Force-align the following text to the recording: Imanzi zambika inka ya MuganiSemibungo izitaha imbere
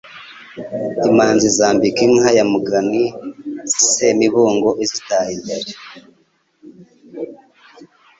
Imanzi 1.09 1.47
zambika 1.57 1.99
inka 2.07 2.29
ya 2.37 2.45
MuganiSemibungo 2.51 4.69
izitaha 4.83 5.29
imbere 5.37 5.71